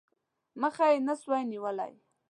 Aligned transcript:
مخه 0.61 0.85
یې 0.91 0.97
نه 1.07 1.13
سوای 1.21 1.43
نیولای. 1.51 1.93